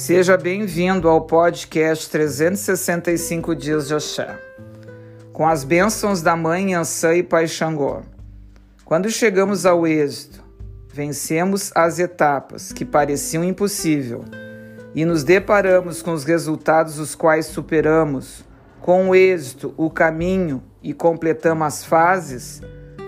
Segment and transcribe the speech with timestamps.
[0.00, 4.34] Seja bem-vindo ao podcast 365 Dias de Axé,
[5.30, 8.00] com as bênçãos da Mãe Ansã e Pai Xangô.
[8.82, 10.42] Quando chegamos ao êxito,
[10.90, 14.24] vencemos as etapas que pareciam impossível
[14.94, 18.42] e nos deparamos com os resultados os quais superamos,
[18.80, 22.62] com o êxito, o caminho e completamos as fases,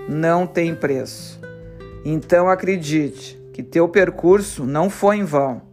[0.06, 1.40] não tem preço.
[2.04, 5.71] Então acredite que teu percurso não foi em vão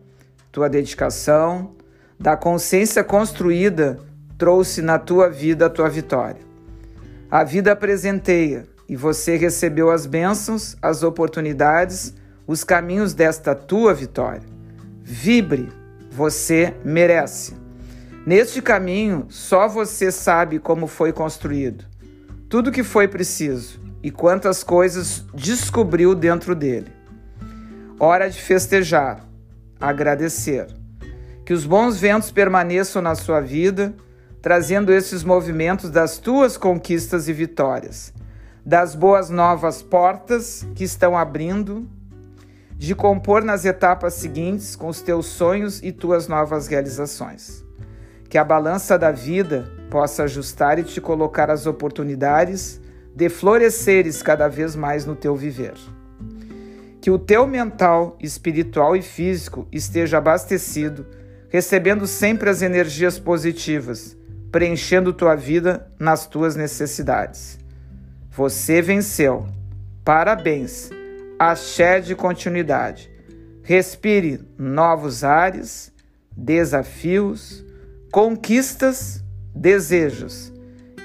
[0.52, 1.76] tua dedicação,
[2.20, 4.00] da consciência construída,
[4.38, 6.42] trouxe na tua vida a tua vitória.
[7.30, 12.14] A vida presenteia e você recebeu as bênçãos, as oportunidades,
[12.48, 14.42] os caminhos desta tua vitória.
[15.04, 15.70] Vibre,
[16.12, 17.54] você merece.
[18.26, 21.86] Neste caminho, só você sabe como foi construído,
[22.50, 26.92] tudo que foi preciso e quantas coisas descobriu dentro dele.
[28.00, 29.29] Hora de festejar
[29.80, 30.68] agradecer.
[31.46, 33.94] Que os bons ventos permaneçam na sua vida,
[34.42, 38.14] trazendo esses movimentos das tuas conquistas e vitórias,
[38.66, 41.88] das boas novas portas que estão abrindo,
[42.78, 47.64] de compor nas etapas seguintes com os teus sonhos e tuas novas realizações.
[48.30, 52.80] Que a balança da vida possa ajustar e te colocar as oportunidades
[53.14, 55.74] de floresceres cada vez mais no teu viver
[57.02, 61.06] que o teu mental, espiritual e físico esteja abastecido,
[61.50, 64.18] recebendo sempre as energias positivas,
[64.52, 67.58] preenchendo tua vida nas tuas necessidades.
[68.32, 69.48] Você venceu.
[70.04, 70.90] Parabéns.
[71.38, 73.10] Axé de continuidade.
[73.64, 75.94] Respire novos ares,
[76.36, 77.64] desafios,
[78.12, 79.24] conquistas,
[79.56, 80.52] desejos.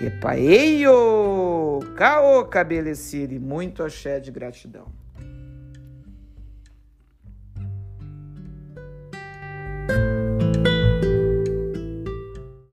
[0.01, 1.81] Epaeio!
[1.97, 3.39] Caô, cabelecire.
[3.39, 5.04] Muito axé de gratidão.